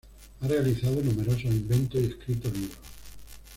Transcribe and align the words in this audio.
Ha 0.39 0.47
realizado 0.47 0.95
numerosos 0.99 1.43
inventos 1.45 2.01
y 2.01 2.05
escritos 2.05 2.51
libros. 2.53 2.77